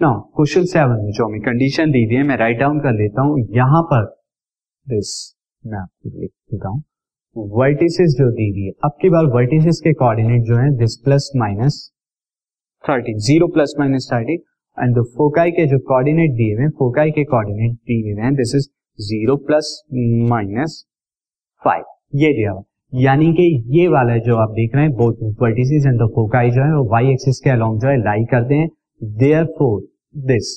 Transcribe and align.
Now 0.00 0.18
question 0.36 0.64
seven 0.64 1.00
में 1.04 1.10
जो 1.12 1.24
हमें 1.26 1.40
कंडीशन 1.42 1.90
दी 1.90 2.04
दी 2.08 2.14
है, 2.14 2.22
मैं 2.22 2.36
राइट 2.36 2.58
डाउन 2.58 2.78
कर 2.80 2.92
लेता 2.92 3.22
हूँ। 3.22 3.38
यहाँ 3.54 3.82
पर 3.82 4.04
दिस 4.86 5.08
मैं 5.64 5.78
आपको 5.78 6.10
लिख 6.10 6.30
देता 6.52 6.68
हूँ। 6.68 6.82
वर्टिसेस 7.60 8.14
जो 8.18 8.30
दी 8.32 8.48
हुई 8.50 8.66
है। 8.66 8.72
अब 8.84 8.92
की 9.00 9.08
बार 9.10 9.26
वर्टिसेस 9.36 9.80
के 9.84 9.92
कोऑर्डिनेट 9.94 10.42
जो 10.42 10.56
है 10.56 10.70
this 10.78 10.96
plus 11.04 11.30
minus 11.36 11.80
thirty 12.84 13.14
zero 13.26 13.48
plus 13.48 13.74
minus 13.80 14.08
thirty 14.12 14.34
and 14.78 14.94
the 14.98 15.04
foci 15.16 15.50
के 15.50 15.66
जो 15.66 15.78
कोऑर्डिनेट 15.88 16.36
दिए 16.36 16.54
हुए 16.54 16.68
फोकाई 16.78 17.10
के 17.10 17.24
कोऑर्डिनेट 17.24 17.74
दिए 17.90 18.12
हुए 18.12 18.22
हैं 18.22 18.34
this 18.34 18.54
is 18.56 18.68
zero 18.98 19.36
plus 19.50 19.74
minus 20.30 20.82
five 21.62 21.84
ये 22.16 22.32
दिया 22.32 22.50
हुआ 22.50 22.62
यानी 22.92 23.32
कि 23.34 23.52
ये 23.78 23.88
वाला 23.88 24.16
जो 24.26 24.36
आप 24.36 24.50
देख 24.54 24.74
रहे 24.74 24.84
हैं 24.84 24.92
both 24.96 25.28
vertices 25.42 25.86
and 25.86 26.00
the 26.00 26.12
foci 26.14 26.50
जो 26.50 26.62
है, 26.62 26.72
वो 26.72 26.88
वाई 26.92 27.12
एक्सिस 27.12 27.40
के 27.40 27.50
अलोंग 27.50 27.80
जो 27.80 27.88
है 27.88 27.96
लाई 27.96 28.24
करते 28.30 28.54
हैं। 28.54 28.68
देयर 29.00 29.44
फोर 29.58 29.80
दिस 30.26 30.52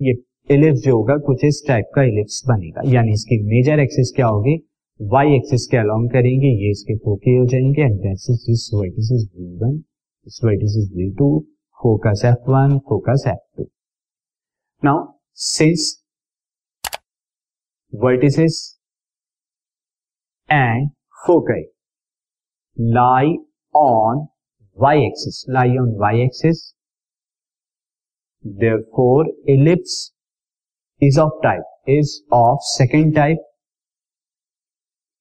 ये 0.00 0.12
इलिप्स 0.50 0.80
जो 0.80 0.96
होगा 0.96 1.16
कुछ 1.26 1.44
इस 1.44 1.62
टाइप 1.68 1.90
का 1.94 2.02
इलिप्स 2.02 2.42
बनेगा 2.48 2.82
यानी 2.92 3.12
इसकी 3.12 3.42
मेजर 3.44 3.80
एक्सिस 3.80 4.12
क्या 4.16 4.26
होगी 4.26 4.56
वाई 5.00 5.34
एक्सिस 5.36 5.66
के 5.66 5.76
अलोंग 5.76 6.08
करेंगे 6.10 6.54
ये 6.64 6.70
इसके 6.70 6.96
फोके 6.96 7.36
हो 7.36 7.44
जाएँगे 7.46 7.82
and 7.82 7.98
this 8.00 8.30
is 8.30 8.46
this 8.46 8.70
vertex 8.74 9.12
V1 9.34 9.76
this 9.76 10.40
vertex 10.44 10.80
V2 10.96 11.30
focus 11.80 12.22
F1 12.26 12.78
focus 12.88 13.24
F2 13.28 13.66
now 14.82 15.06
since 15.48 15.94
vertices 17.92 18.76
and 20.48 20.90
foci 21.16 21.66
lie 22.76 23.36
on 23.74 24.28
y-axis, 24.78 25.44
lie 25.48 25.68
on 25.68 25.96
y-axis. 25.96 26.74
Therefore, 28.58 29.26
ellipse 29.46 30.12
is 31.02 31.18
of 31.18 31.32
type, 31.42 31.62
is 31.86 32.22
of 32.30 32.58
second 32.62 33.14
type, 33.14 33.38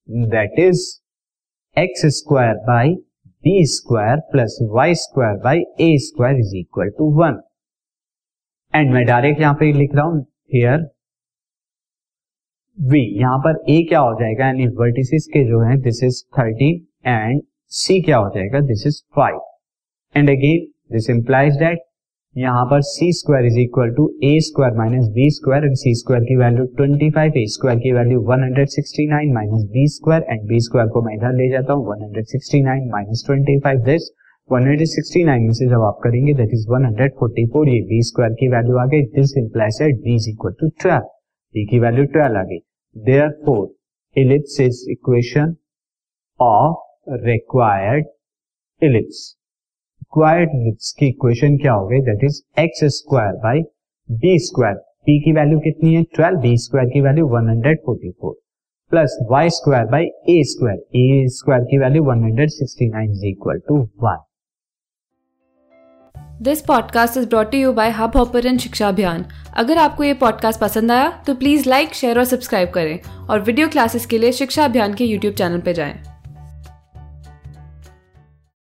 that 0.07 0.51
is 0.57 1.01
x 1.77 2.03
square 2.09 2.55
by 2.65 2.95
b 3.43 3.65
square 3.65 4.21
plus 4.31 4.59
y 4.61 4.93
square 4.93 5.37
by 5.43 5.63
a 5.79 5.97
square 5.97 6.37
is 6.39 6.53
equal 6.53 6.91
to 6.97 7.09
one 7.15 7.41
and 8.73 8.91
मैं 8.93 9.05
direct 9.05 9.41
यहाँ 9.41 9.53
पे 9.59 9.71
लिख 9.73 9.95
रहा 9.95 10.05
हूँ 10.05 10.21
here 10.53 10.85
v 12.77 13.01
यहाँ 13.21 13.37
पर 13.39 13.57
a 13.69 13.77
क्या 13.89 13.99
हो 13.99 14.13
जाएगा 14.19 14.45
यानी 14.45 14.67
वर्टिसिस 14.77 15.27
के 15.33 15.43
जो 15.49 15.61
है 15.61 15.77
this 15.81 16.03
is 16.03 16.23
thirty 16.39 16.71
and 17.05 17.41
c 17.71 18.01
क्या 18.05 18.17
हो 18.17 18.29
जाएगा 18.35 18.59
this 18.67 18.87
is 18.87 19.01
five 19.15 19.39
and 20.15 20.29
again 20.29 20.67
this 20.91 21.09
implies 21.09 21.57
that 21.59 21.85
यहाँ 22.35 22.63
पर 22.69 22.81
C 22.81 23.11
square 23.13 23.45
is 23.45 23.57
equal 23.59 23.91
to 23.95 24.05
A 24.23 24.31
square 24.45 24.73
minus 24.77 25.05
B 25.15 25.29
square 25.31 25.65
and 25.65 25.75
C 25.81 25.93
square 25.95 26.23
की 26.23 26.35
वैल्यू 26.37 26.65
25 26.79 27.37
a 27.41 27.43
स्क्वायर 27.53 27.77
की 27.79 27.91
value 27.93 28.19
169 28.35 29.31
minus 29.35 29.63
B 29.75 29.85
square 29.93 30.25
and 30.29 30.41
b 30.49 30.59
square 30.65 30.89
को 30.95 31.01
मैं 31.05 31.13
इधर 31.15 31.33
ले 31.35 31.49
जाता 31.51 31.73
हूँ 31.73 31.85
169 31.95 32.89
माइनस 32.95 33.23
25 33.29 33.85
दिस 33.85 34.09
169 34.49 35.45
में 35.45 35.53
से 35.59 35.69
जब 35.75 35.85
आप 35.89 36.01
करेंगे 36.03 36.33
दैट 36.41 36.57
इज़ 36.59 36.67
144 36.71 37.71
ये 37.73 37.79
b 37.91 38.01
स्क्वायर 38.09 38.33
की 38.41 38.51
वैल्यू 38.55 38.77
आ 38.77 38.85
गई 38.95 39.01
this 39.15 39.37
implies 39.43 39.79
that 39.83 40.03
b 40.03 40.15
is 40.15 40.29
equal 40.29 40.59
to 40.59 40.71
12 40.85 41.07
b 41.55 41.65
की 41.71 41.79
वैल्यू 41.87 42.05
12 42.17 42.37
आ 42.37 42.43
गई। 42.51 42.59
Therefore 42.95 43.63
ellipse 44.15 44.59
is 44.59 44.83
equation 44.89 45.55
of 46.39 47.23
required 47.25 48.13
ellipse 48.81 49.25
ellipse 50.23 50.91
की 50.91 51.07
इक्वेशन 51.07 51.57
क्या 51.57 51.73
हो 51.73 51.87
गई? 51.87 51.99
That 51.99 52.23
is 52.23 52.61
X 52.61 52.79
square 52.83 53.31
by 53.31 53.61
B 54.11 54.39
square 54.39 54.75
B 54.75 55.19
की 55.19 55.31
वैल्यू 55.31 55.59
कितनी 55.59 55.95
है? 55.95 56.03
12 56.03 56.41
बी 56.41 56.57
स्क्वायर 56.57 56.89
की 56.89 57.01
value 57.01 57.25
144 57.25 58.33
plus 58.89 59.17
Y 59.31 59.49
square 59.49 59.85
by 59.85 60.03
A 60.05 60.43
square 60.43 60.77
A 60.95 61.27
square 61.27 61.63
की 61.63 61.77
value 61.77 62.03
169 62.03 63.11
is 63.11 63.25
equal 63.25 63.59
to 63.59 63.89
1 64.03 64.17
this 66.41 66.61
podcast 66.61 67.17
is 67.17 67.29
brought 67.29 67.53
you 67.53 67.73
by 67.73 67.89
Hubhopper 68.15 68.57
Shiksha 68.57 68.87
Abhiyan 68.87 69.25
अगर 69.57 69.77
आपको 69.77 70.03
ये 70.03 70.13
podcast 70.13 70.61
पसंद 70.61 70.91
आया 70.91 71.23
तो 71.27 71.35
प्लीज़ 71.35 71.69
लाइक 71.69 71.93
शेयर 71.93 72.17
और 72.17 72.23
सब्सक्राइब 72.23 72.69
करें 72.69 72.99
और 73.29 73.39
वीडियो 73.39 73.67
क्लासेस 73.67 74.05
के 74.05 74.17
लिए 74.17 74.31
शिक्षा 74.31 74.65
अभियान 74.65 74.93
के 74.93 75.03
यूट्यूब 75.03 75.33
चैनल 75.33 75.59
पर 75.59 75.71
जाएँ। 75.71 76.14